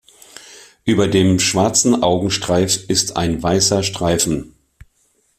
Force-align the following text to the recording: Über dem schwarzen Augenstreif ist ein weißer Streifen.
Über 0.83 1.07
dem 1.07 1.37
schwarzen 1.37 2.01
Augenstreif 2.01 2.83
ist 2.87 3.17
ein 3.17 3.43
weißer 3.43 3.83
Streifen. 3.83 4.55